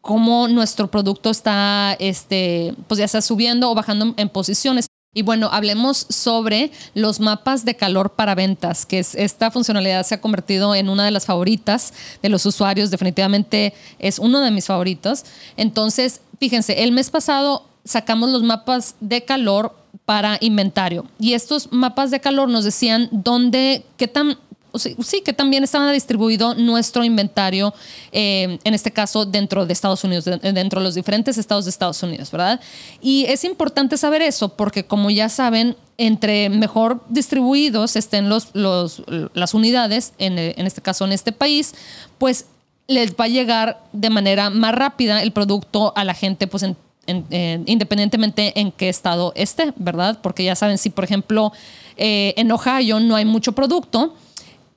[0.00, 4.86] cómo nuestro producto está, este, pues ya está subiendo o bajando en posiciones.
[5.14, 10.14] Y bueno, hablemos sobre los mapas de calor para ventas, que es esta funcionalidad se
[10.14, 14.66] ha convertido en una de las favoritas de los usuarios, definitivamente es uno de mis
[14.66, 15.24] favoritos.
[15.56, 21.06] Entonces, fíjense, el mes pasado sacamos los mapas de calor para inventario.
[21.18, 24.36] Y estos mapas de calor nos decían dónde, qué tan
[24.78, 27.74] sí, que también estaba distribuido nuestro inventario,
[28.10, 32.02] eh, en este caso dentro de Estados Unidos, dentro de los diferentes estados de Estados
[32.02, 32.60] Unidos, ¿verdad?
[33.00, 39.54] Y es importante saber eso porque como ya saben, entre mejor distribuidos estén los, las
[39.54, 41.74] unidades, en, en este caso en este país,
[42.18, 42.46] pues
[42.88, 46.76] les va a llegar de manera más rápida el producto a la gente, pues en
[47.06, 50.18] independientemente en qué estado esté, ¿verdad?
[50.22, 51.52] Porque ya saben, si por ejemplo
[51.96, 54.14] eh, en Ohio no hay mucho producto,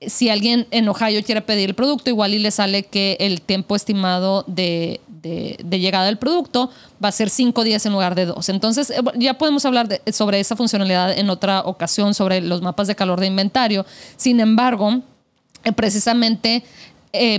[0.01, 3.75] si alguien en Ohio quiere pedir el producto, igual y le sale que el tiempo
[3.75, 4.99] estimado de,
[5.69, 6.69] llegada del producto
[7.03, 8.49] va a ser cinco días en lugar de dos.
[8.49, 12.95] Entonces, eh, ya podemos hablar sobre esa funcionalidad en otra ocasión, sobre los mapas de
[12.95, 13.85] calor de inventario.
[14.17, 15.01] Sin embargo,
[15.63, 16.63] eh, precisamente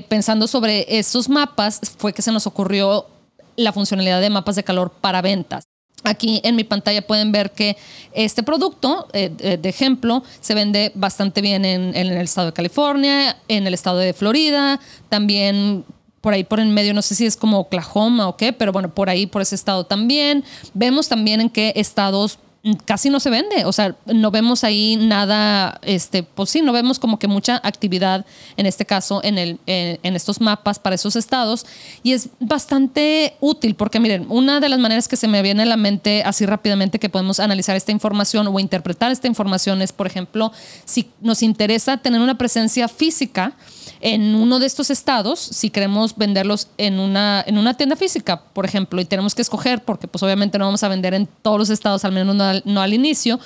[0.09, 3.09] pensando sobre esos mapas, fue que se nos ocurrió
[3.57, 5.64] la funcionalidad de mapas de calor para ventas.
[6.05, 7.77] Aquí en mi pantalla pueden ver que
[8.12, 13.66] este producto, eh, de ejemplo, se vende bastante bien en, el estado de California, en
[13.66, 15.85] el estado de Florida, también
[16.21, 18.92] por ahí por en medio, no sé si es como Oklahoma o qué, pero bueno,
[18.92, 20.45] por ahí, por ese estado también.
[20.75, 22.38] Vemos también en qué estados
[22.85, 26.98] casi no se vende, o sea, no vemos ahí nada, este, pues sí, no vemos
[26.98, 28.26] como que mucha actividad
[28.57, 31.66] en este caso en, el, en, estos mapas para esos estados.
[32.02, 35.66] Y es bastante útil porque miren, una de las maneras que se me viene a
[35.66, 40.07] la mente así rápidamente que podemos analizar esta información o interpretar esta información es, por
[40.07, 40.52] ejemplo,
[40.85, 43.55] si nos interesa tener una presencia física,
[44.00, 48.64] en uno de estos estados, si queremos venderlos en una, en una tienda física, por
[48.64, 51.70] ejemplo, y tenemos que escoger, porque pues obviamente no vamos a vender en todos los
[51.70, 53.40] estados, al menos no al, inicio,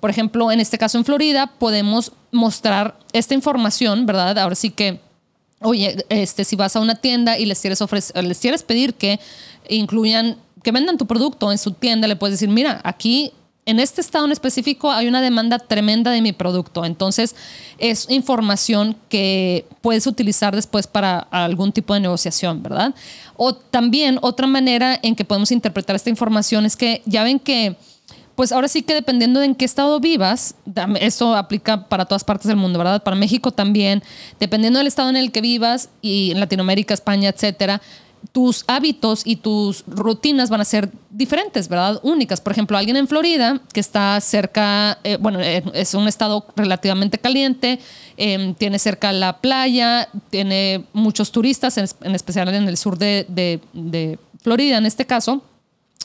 [0.00, 4.38] por ejemplo, en este caso en Florida, podemos mostrar esta información, ¿verdad?
[4.38, 5.00] Ahora sí que,
[5.60, 9.18] oye, este, si vas a una tienda y les quieres, ofrecer, les quieres pedir que
[9.68, 13.32] incluyan, que vendan tu producto en su tienda, le puedes decir, mira, aquí
[13.66, 16.84] en este estado en específico hay una demanda tremenda de mi producto.
[16.84, 17.34] Entonces,
[17.78, 22.94] es información que puedes utilizar después para algún tipo de negociación, ¿verdad?
[23.36, 27.76] O también otra manera en que podemos interpretar esta información es que ya ven que
[28.36, 30.56] pues ahora sí que dependiendo de en qué estado vivas,
[31.00, 33.02] esto aplica para todas partes del mundo, ¿verdad?
[33.02, 34.02] Para México también,
[34.38, 37.80] dependiendo del estado en el que vivas y en Latinoamérica, España, etcétera,
[38.32, 42.00] tus hábitos y tus rutinas van a ser diferentes, ¿verdad?
[42.02, 42.40] Únicas.
[42.40, 47.18] Por ejemplo, alguien en Florida que está cerca, eh, bueno, eh, es un estado relativamente
[47.18, 47.78] caliente,
[48.16, 54.18] em, tiene cerca la playa, tiene muchos turistas, en, especial en el sur de, de
[54.42, 55.42] Florida en este caso.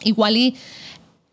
[0.04, 0.56] Igual y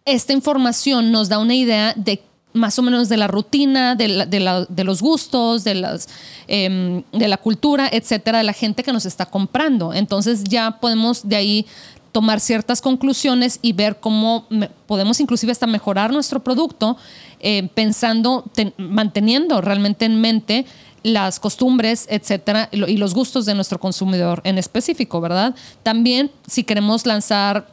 [0.05, 2.23] esta información nos da una idea de
[2.59, 6.09] más o menos de la rutina, de, los gustos, de, las,
[6.47, 9.95] em, de la cultura, etcétera, de la gente que nos está comprando.
[9.95, 11.67] Entonces ya podemos de ahí
[12.13, 14.47] tomar ciertas conclusiones y ver cómo
[14.87, 16.97] podemos inclusive hasta mejorar nuestro producto
[17.41, 18.45] eh, pensando,
[18.77, 20.67] manteniendo realmente en mente
[21.03, 25.55] las costumbres, etcétera, y los gustos de nuestro consumidor en específico, ¿verdad?
[25.83, 27.69] También si queremos lanzar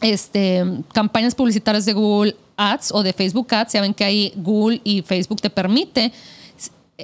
[0.00, 5.02] este, campañas publicitarias de Google Ads o de Facebook Ads, saben que ahí Google y
[5.02, 6.12] Facebook te permite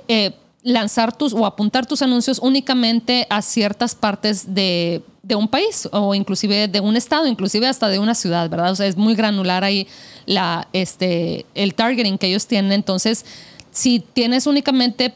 [0.07, 0.33] eh,
[0.63, 5.03] lanzar tus o apuntar tus anuncios únicamente a ciertas partes de,
[5.37, 8.73] un país o inclusive de un estado, inclusive hasta de una ciudad, ¿verdad?
[8.73, 9.87] O sea, es muy granular ahí
[10.25, 12.73] la, este, el targeting que ellos tienen.
[12.73, 13.27] Entonces,
[13.71, 15.15] si tienes únicamente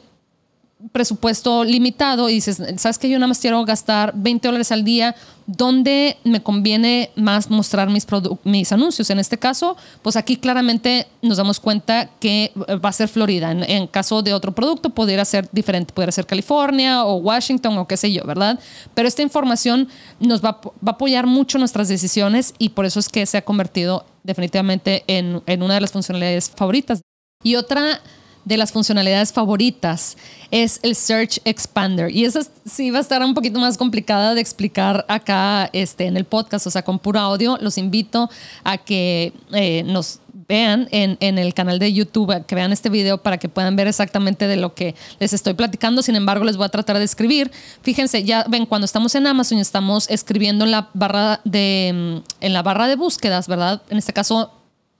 [0.90, 5.14] presupuesto limitado y dices, sabes que yo nada más quiero gastar 20 dólares al día,
[5.46, 8.06] ¿dónde me conviene más mostrar mis,
[8.44, 9.10] mis anuncios?
[9.10, 13.52] En este caso, pues aquí claramente nos damos cuenta que va a ser Florida.
[13.52, 18.12] En, caso de otro producto, podría ser diferente, ser California o Washington o qué sé
[18.12, 18.58] yo, ¿verdad?
[18.94, 23.08] Pero esta información nos va, va a apoyar mucho nuestras decisiones y por eso es
[23.08, 27.02] que se ha convertido definitivamente en, en una de las funcionalidades favoritas.
[27.44, 28.00] Y otra
[28.44, 30.16] de las funcionalidades favoritas
[30.50, 32.10] es el Search Expander.
[32.10, 36.16] Y esa sí va a estar un poquito más complicada de explicar acá este, en
[36.16, 37.58] el podcast, o sea, con puro audio.
[37.60, 38.30] Los invito
[38.64, 43.18] a que eh, nos vean en, en, el canal de YouTube, que vean este video
[43.18, 46.02] para que puedan ver exactamente de lo que les estoy platicando.
[46.02, 47.50] Sin embargo, les voy a tratar de escribir.
[47.82, 52.62] Fíjense, ya ven, cuando estamos en Amazon estamos escribiendo en la barra de, en la
[52.62, 53.82] barra de búsquedas, ¿verdad?
[53.88, 54.52] En este caso,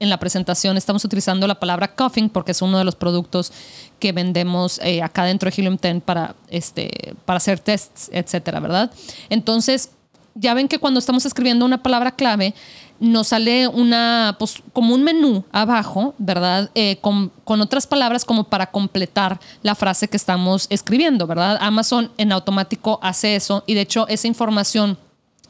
[0.03, 3.53] en la presentación estamos utilizando la palabra coughing porque es uno de los productos
[4.01, 8.91] que vendemos eh, acá dentro de Helium 10 para, este, para hacer tests, etcétera, ¿verdad?
[9.31, 9.91] Entonces,
[10.35, 12.53] ya ven que cuando estamos escribiendo una palabra clave,
[12.99, 16.71] nos sale una, pues, como un menú abajo, ¿verdad?
[16.75, 21.59] Eh, con, con, otras palabras como para completar la frase que estamos escribiendo, ¿verdad?
[21.61, 24.99] Amazon en automático hace eso y de hecho esa información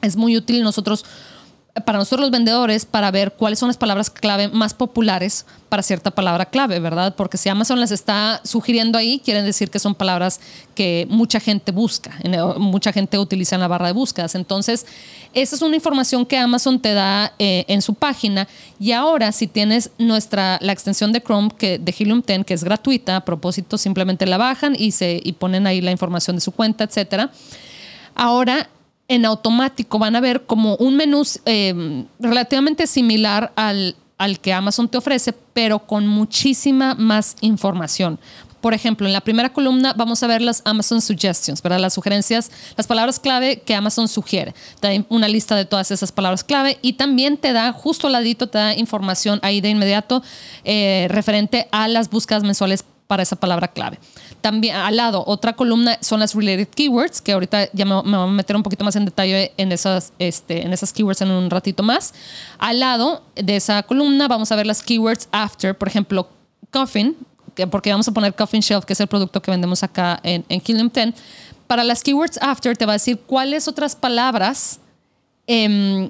[0.03, 1.07] es muy útil nosotros
[1.81, 6.11] para nosotros los vendedores para ver cuáles son las palabras clave más populares para cierta
[6.11, 7.15] palabra clave, ¿verdad?
[7.17, 10.39] Porque si Amazon las está sugiriendo ahí, quieren decir que son palabras
[10.75, 12.13] que mucha gente busca,
[12.59, 14.35] mucha gente utiliza en la barra de búsquedas.
[14.35, 14.85] Entonces,
[15.33, 18.49] esa es una información que Amazon te da eh, en su página.
[18.79, 22.65] Y ahora, si tienes nuestra, la extensión de Chrome que, de Helium 10, que es
[22.65, 26.53] gratuita, a propósito, simplemente la bajan y, se, y ponen ahí la información de su
[26.53, 27.31] cuenta, etcétera.
[28.15, 28.69] Ahora
[29.15, 34.89] en automático van a ver como un menú eh, relativamente similar al, al que Amazon
[34.89, 38.19] te ofrece, pero con muchísima más información.
[38.63, 41.81] Por ejemplo, en la primera columna vamos a ver las Amazon Suggestions, ¿verdad?
[41.81, 44.55] Las sugerencias, las palabras clave que Amazon sugiere.
[44.81, 48.49] Da una lista de todas esas palabras clave y también te da, justo al ladito,
[48.49, 50.23] te da información ahí de inmediato
[50.63, 53.99] eh, referente a las búsquedas mensuales para esa palabra clave.
[54.41, 58.27] También al lado, otra columna son las related keywords, que ahorita ya me, voy a
[58.27, 61.83] meter un poquito más en detalle en esas, este, en esas keywords en un ratito
[61.83, 62.15] más.
[62.57, 66.27] Al lado de esa columna vamos a ver las keywords after, por ejemplo,
[66.71, 67.15] coffin,
[67.71, 70.63] porque vamos a poner coffin shelf, que es el producto que vendemos acá en, en
[70.65, 71.13] 10.
[71.67, 74.81] Para las keywords after te va a decir cuáles otras palabras
[75.47, 76.09] em,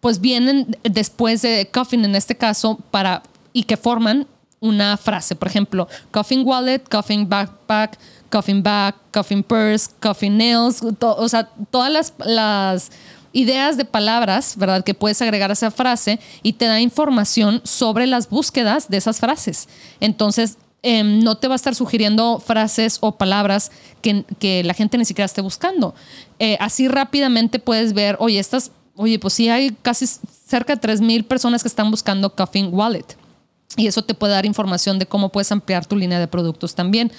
[0.00, 4.26] pues vienen después de coffin en este caso para y que forman
[4.64, 5.36] una frase.
[5.36, 7.98] Por ejemplo, coffin wallet, coffin backpack,
[8.30, 12.90] coffin bag, coffin purse, coffin nails, o sea, todas las,
[13.32, 14.84] ideas de palabras, ¿verdad?
[14.84, 19.18] Que puedes agregar a esa frase y te da información sobre las búsquedas de esas
[19.18, 19.68] frases.
[19.98, 23.72] Entonces, em, no te va a estar sugiriendo frases o palabras
[24.02, 25.96] que, que la gente ni siquiera esté buscando.
[26.38, 30.06] Eh, así rápidamente puedes ver, oye, estas, oye, pues sí hay casi
[30.46, 33.16] cerca de 3.000 personas que están buscando Coffin Wallet.
[33.76, 37.10] Y eso te puede dar información de cómo puedes ampliar tu línea de productos también.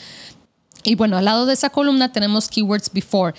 [0.84, 3.34] Y bueno, al lado de esa columna tenemos Keywords Before.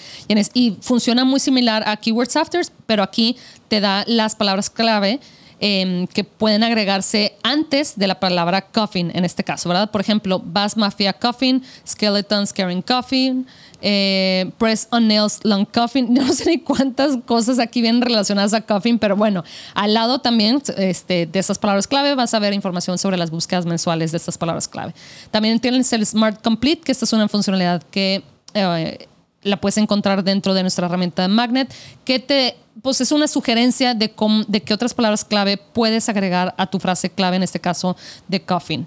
[0.53, 3.37] Y funciona muy similar a Keywords After, pero aquí
[3.69, 5.21] te da las palabras clave
[5.61, 9.91] em, que pueden agregarse antes de la palabra coffin, en este caso, ¿verdad?
[9.91, 13.47] Por ejemplo, Bass Mafia Coffin, Skeletons Carrying Coffin,
[13.81, 16.13] eh, Press on Nails Long Coffin.
[16.17, 20.63] No sé ni cuántas cosas aquí vienen relacionadas a Coffin, pero bueno, al lado también
[20.77, 24.39] este, de estas palabras clave vas a ver información sobre las búsquedas mensuales de estas
[24.39, 24.95] palabras clave.
[25.31, 28.23] También tienes el Smart Complete, que esta es una funcionalidad que
[28.55, 29.07] eh,
[29.47, 31.73] la puedes encontrar dentro de nuestra herramienta de Magnet,
[32.05, 34.13] que te pues es una sugerencia de,
[34.49, 37.97] de qué otras palabras clave puedes agregar a tu frase clave, en este caso
[38.29, 38.87] de Coffin.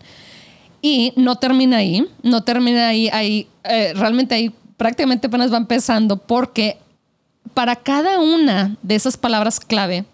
[0.82, 6.18] Y no termina ahí, no termina ahí, ahí eh, realmente ahí prácticamente apenas va empezando
[6.18, 6.78] porque
[7.54, 10.06] para cada una de esas palabras clave,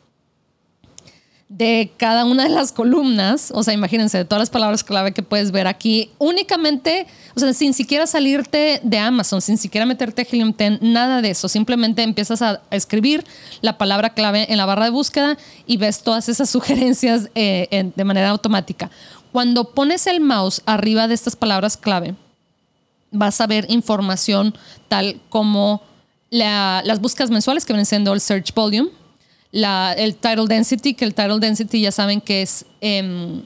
[1.47, 5.21] de cada una de las columnas, o sea, imagínense, de todas las palabras clave que
[5.21, 7.05] puedes ver aquí, únicamente,
[7.35, 11.29] o sea, sin siquiera salirte de Amazon, sin siquiera meterte a Helium 10, nada de
[11.29, 13.23] eso, simplemente empiezas a, escribir
[13.61, 18.03] la palabra clave en la barra de búsqueda y ves todas esas sugerencias eh, de
[18.03, 18.89] manera automática.
[19.31, 22.15] Cuando pones el mouse arriba de estas palabras clave,
[23.11, 24.55] vas a ver información
[24.87, 25.83] tal como
[26.31, 28.89] las búsquedas mensuales que vienen siendo el search volume,
[29.63, 33.43] el title density, que el title density ya saben que es, em,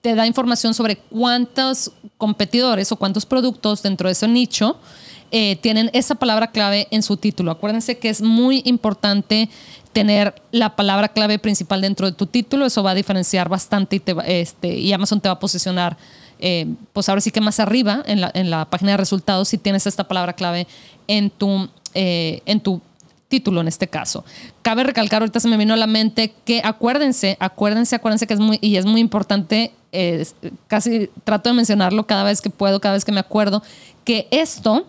[0.00, 4.78] te da información sobre cuántos competidores o cuántos productos dentro de ese nicho
[5.30, 7.50] eh, tienen esa palabra clave en su título.
[7.50, 9.48] Acuérdense que es muy importante
[9.92, 14.00] tener la palabra clave principal dentro de tu título, eso va a diferenciar bastante y,
[14.00, 15.96] te este, y Amazon te va a posicionar
[16.38, 19.58] eh, pues ahora sí que más arriba en la, en la, página de resultados si
[19.58, 20.66] tienes esta palabra clave
[21.06, 22.80] en tu, eh, en tu
[23.32, 24.26] título en este caso.
[24.60, 28.40] Cabe recalcar, ahorita se me vino a la mente que acuérdense, acuérdense, acuérdense que es
[28.40, 29.72] muy, y es muy importante,
[30.68, 33.62] casi trato de mencionarlo cada vez que puedo, cada vez que me acuerdo,
[34.04, 34.86] que esto,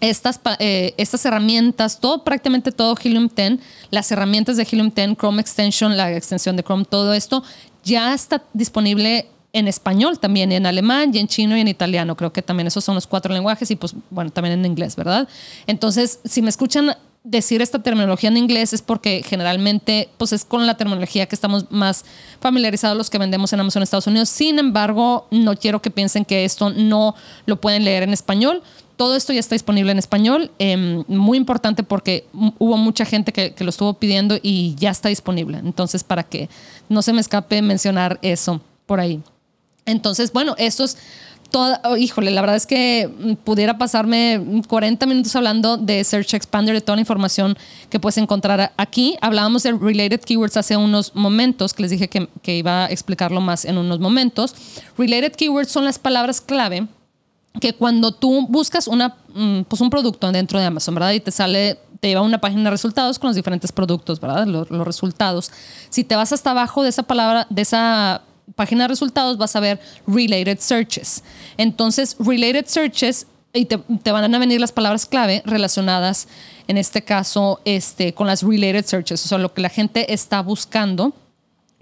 [0.00, 3.58] estas, eh, estas herramientas, todo, prácticamente todo Helium 10,
[3.90, 7.44] las herramientas de Helium 10, Chrome Extension, la extensión de Chrome, todo esto
[7.84, 12.16] ya está disponible en español también, en alemán y en chino y en italiano.
[12.16, 15.28] Creo que también esos son los cuatro lenguajes y pues bueno, también en inglés, ¿verdad?
[15.66, 20.66] Entonces, si me escuchan decir esta terminología en inglés es porque generalmente pues es con
[20.66, 22.04] la terminología que estamos más
[22.40, 24.28] familiarizados los que vendemos en Amazon Estados Unidos.
[24.28, 27.14] Sin embargo, no quiero que piensen que esto no
[27.46, 28.62] lo pueden leer en español.
[28.96, 30.50] Todo esto ya está disponible en español.
[30.58, 32.26] Em, muy importante porque
[32.58, 35.58] hubo mucha gente que, que lo estuvo pidiendo y ya está disponible.
[35.58, 36.48] Entonces, para que
[36.88, 39.22] no se me escape mencionar eso por ahí.
[39.88, 40.98] Entonces, bueno, estos
[41.50, 46.74] Toda, oh, híjole, la verdad es que pudiera pasarme 40 minutos hablando de Search Expander,
[46.74, 47.56] de toda la información
[47.88, 49.16] que puedes encontrar aquí.
[49.22, 53.40] Hablábamos de Related Keywords hace unos momentos, que les dije que, que iba a explicarlo
[53.40, 54.54] más en unos momentos.
[54.98, 56.86] Related Keywords son las palabras clave
[57.60, 61.12] que cuando tú buscas una, mm, pues un producto dentro de Amazon, ¿verdad?
[61.12, 64.46] Y te sale, te lleva a una página de resultados con los diferentes productos, ¿verdad?
[64.46, 65.50] Los, los resultados.
[65.90, 68.22] Si te vas hasta abajo de esa palabra, de esa
[68.54, 71.22] página de resultados vas a ver related searches.
[71.56, 76.28] Entonces, related searches y te, van a venir las palabras clave relacionadas,
[76.66, 80.42] en este caso, este, con las related searches, o sea, lo que la gente está
[80.42, 81.14] buscando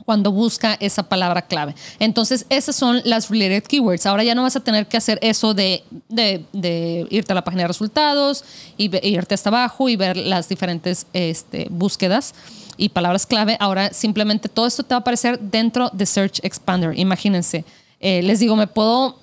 [0.07, 1.75] cuando busca esa palabra clave.
[1.99, 4.07] Entonces, esas son las related keywords.
[4.07, 7.65] Ahora ya no vas a tener que hacer eso de, de, irte a la página
[7.65, 8.45] de resultados
[8.79, 12.35] y irte hasta abajo y ver las diferentes este, búsquedas
[12.77, 13.57] y palabras clave.
[13.59, 16.97] Ahora simplemente todo esto te va a aparecer dentro de Search Expander.
[16.99, 17.65] Imagínense.
[17.99, 19.19] Eh, les digo, me puedo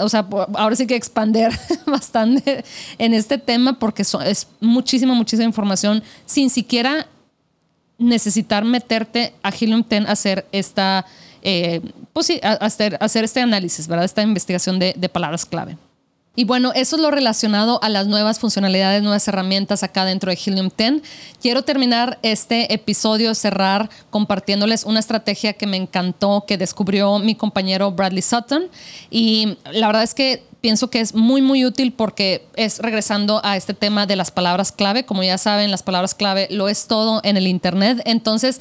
[0.00, 1.52] o sea, ahora sí que expander
[1.86, 2.64] bastante
[2.98, 7.08] en este tema porque es muchísima, muchísima información sin siquiera
[7.98, 11.06] necesitar meterte a Helium 10 a hacer esta,
[11.42, 11.80] eh,
[12.12, 14.04] pues sí, hacer, hacer este análisis, ¿verdad?
[14.04, 15.76] Esta investigación de, de palabras clave.
[16.38, 20.38] Y bueno, eso es lo relacionado a las nuevas funcionalidades, nuevas herramientas acá dentro de
[20.38, 21.02] Helium 10.
[21.40, 27.90] Quiero terminar este episodio, cerrar compartiéndoles una estrategia que me encantó, que descubrió mi compañero
[27.90, 28.68] Bradley Sutton.
[29.10, 33.56] Y la verdad es que pienso que es muy, muy útil porque es regresando a
[33.56, 35.04] este tema de las palabras clave.
[35.04, 38.02] Como ya saben, las palabras clave lo es todo en el Internet.
[38.04, 38.60] Entonces,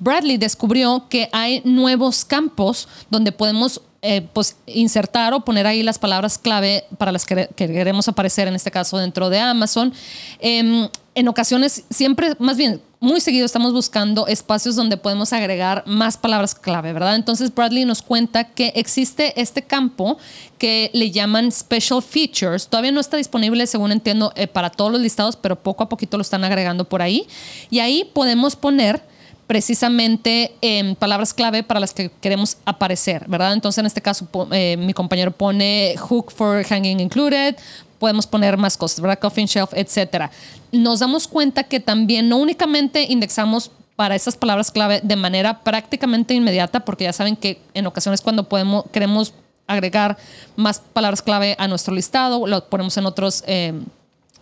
[0.00, 5.98] Bradley descubrió que hay nuevos campos donde podemos eh, pues insertar o poner ahí las
[5.98, 9.94] palabras clave para las que, queremos aparecer, en este caso dentro de Amazon.
[10.40, 16.16] Em, en ocasiones, siempre, más bien, muy seguido estamos buscando espacios donde podemos agregar más
[16.16, 17.16] palabras clave, ¿verdad?
[17.16, 20.18] Entonces Bradley nos cuenta que existe este campo
[20.58, 22.68] que le llaman Special Features.
[22.68, 26.16] Todavía no está disponible, según entiendo, eh, para todos los listados, pero poco a poquito
[26.16, 27.26] lo están agregando por ahí.
[27.70, 29.02] Y ahí podemos poner
[29.46, 33.52] precisamente en palabras clave para las que queremos aparecer, ¿verdad?
[33.52, 37.56] Entonces, en este caso, eh, mi compañero pone hook for hanging included,
[37.98, 39.18] podemos poner más cosas, ¿verdad?
[39.18, 40.30] Coffin shelf, etcétera.
[40.72, 46.34] Nos damos cuenta que también no únicamente indexamos para esas palabras clave de manera prácticamente
[46.34, 49.34] inmediata, porque ya saben que en ocasiones cuando podemos, queremos
[49.66, 50.16] agregar
[50.56, 53.44] más palabras clave a nuestro listado, lo ponemos en otros...
[53.46, 53.72] Eh,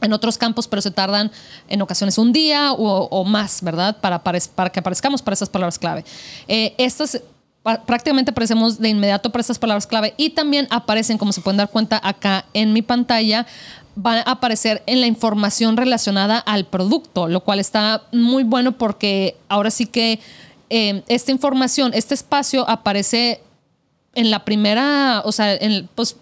[0.02, 1.30] en otros campos, pero se tardan
[1.68, 3.96] en ocasiones un día o, más, ¿verdad?
[4.00, 6.04] Para, para, que aparezcamos para esas palabras clave.
[6.48, 7.20] Eh, estas
[7.86, 11.70] prácticamente aparecemos de inmediato para estas palabras clave y también aparecen, como se pueden dar
[11.70, 13.46] cuenta acá en mi pantalla,
[13.94, 19.36] van a aparecer en la información relacionada al producto, lo cual está muy bueno porque
[19.48, 20.18] ahora sí que
[20.70, 23.40] eh, esta información, este espacio aparece
[24.14, 26.16] en la primera, o sea, en, pues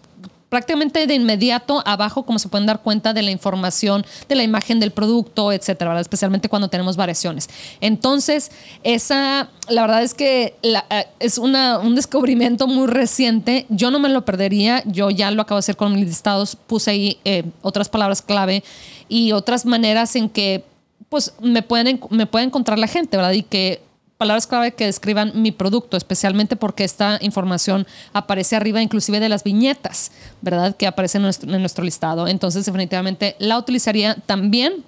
[0.51, 4.81] prácticamente de inmediato abajo, como se pueden dar cuenta de la información, de la imagen
[4.81, 7.49] del producto, etcétera, especialmente cuando tenemos variaciones.
[7.81, 8.51] Entonces,
[8.83, 13.65] esa, la verdad es que eh, es una, un descubrimiento muy reciente.
[13.69, 14.83] Yo no me lo perdería.
[14.87, 16.57] Yo ya lo acabo de hacer con mis listados.
[16.57, 18.65] Puse ahí eh, otras palabras clave
[19.09, 20.65] y otras maneras en que
[21.09, 23.33] pues me pueden, me encontrar la gente, ¿verdad?
[23.33, 23.83] Y que
[24.21, 29.45] palabras clave que describan mi producto, especialmente porque esta información aparece arriba inclusive de las
[29.45, 30.13] viñetas,
[30.43, 30.77] ¿verdad?
[30.77, 32.29] Que aparecen en nuestro, listado.
[32.29, 34.85] Entonces, definitivamente la utilizaría también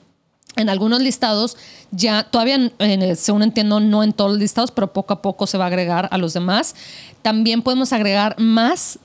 [0.57, 1.57] en algunos listados,
[1.93, 2.73] ya todavía,
[3.17, 6.11] según entiendo, no en todos los listados, pero poco a poco se va a agregar
[6.13, 6.75] a los demás.
[7.23, 8.99] También podemos agregar más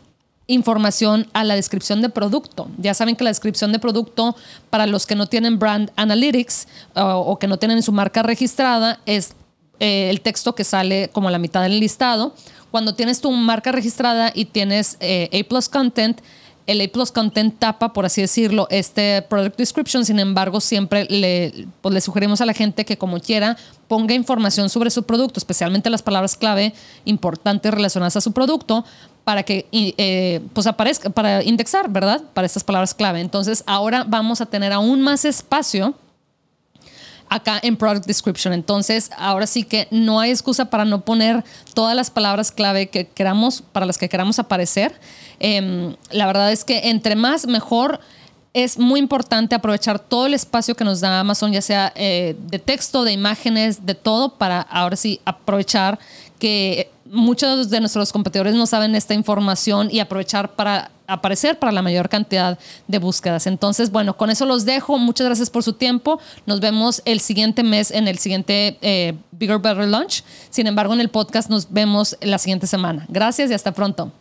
[0.48, 2.68] información a la descripción de producto.
[2.78, 4.36] Ya saben que la descripción de producto
[4.70, 9.37] para los que no tienen brand analytics o que no tienen su marca registrada es
[9.80, 12.34] eh, el texto que sale como la mitad del listado.
[12.72, 16.20] Cuando tienes tu marca registrada y tienes eh, A Plus Content,
[16.68, 20.04] el A Plus Content tapa, por así decirlo, este Product Description.
[20.06, 23.58] Sin embargo, siempre le, pues, le sugerimos a la gente que como quiera
[23.88, 26.74] ponga información sobre su producto, especialmente las palabras clave
[27.06, 28.84] importantes relacionadas a su producto,
[29.24, 32.22] para que eh, pues aparezca, para indexar, ¿verdad?
[32.34, 33.22] Para estas palabras clave.
[33.22, 35.96] Entonces, ahora vamos a tener aún más espacio
[37.30, 38.54] acá en Product Description.
[38.54, 43.08] Entonces, ahora sí que no hay excusa para no poner todas las palabras clave que
[43.08, 45.00] queramos, para las que queramos aparecer.
[45.40, 48.00] Em, la verdad es que entre más, mejor.
[48.54, 52.58] Es muy importante aprovechar todo el espacio que nos da Amazon, ya sea eh, de
[52.58, 56.00] texto, de imágenes, de todo, para ahora sí aprovechar
[56.40, 61.82] que muchos de nuestros competidores no saben esta información y aprovechar para aparecer para la
[61.82, 63.48] mayor cantidad de búsquedas.
[63.48, 64.98] Entonces, bueno, con eso los dejo.
[64.98, 66.20] Muchas gracias por su tiempo.
[66.46, 70.24] Nos vemos el siguiente mes en el siguiente eh, Bigger Better Lunch.
[70.50, 73.06] Sin embargo, en el podcast nos vemos la siguiente semana.
[73.10, 74.12] Gracias y hasta pronto.